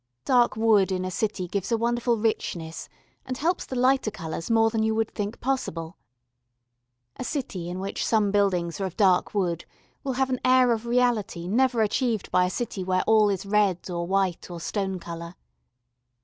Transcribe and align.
Dark 0.25 0.55
wood 0.55 0.91
in 0.91 1.05
a 1.05 1.11
city 1.11 1.47
gives 1.47 1.71
a 1.71 1.77
wonderful 1.77 2.17
richness 2.17 2.89
and 3.23 3.37
helps 3.37 3.67
the 3.67 3.75
lighter 3.75 4.09
colours 4.09 4.49
more 4.49 4.71
than 4.71 4.81
you 4.81 4.95
would 4.95 5.11
think 5.13 5.39
possible. 5.39 5.95
A 7.17 7.23
city 7.23 7.69
in 7.69 7.79
which 7.79 8.03
some 8.03 8.31
buildings 8.31 8.81
are 8.81 8.85
of 8.87 8.97
dark 8.97 9.35
wood 9.35 9.63
will 10.03 10.13
have 10.13 10.31
an 10.31 10.39
air 10.43 10.71
of 10.71 10.87
reality 10.87 11.47
never 11.47 11.83
achieved 11.83 12.31
by 12.31 12.45
a 12.45 12.49
city 12.49 12.83
where 12.83 13.03
all 13.05 13.29
is 13.29 13.45
red 13.45 13.91
or 13.91 14.07
white 14.07 14.49
or 14.49 14.59
stone 14.59 14.97
colour. 14.99 15.35